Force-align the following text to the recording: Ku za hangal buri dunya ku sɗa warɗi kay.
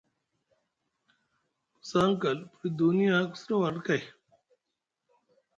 Ku 1.73 1.79
za 1.89 1.99
hangal 2.03 2.37
buri 2.51 2.67
dunya 2.77 3.15
ku 3.29 3.35
sɗa 3.41 3.55
warɗi 3.61 3.81
kay. 3.87 4.03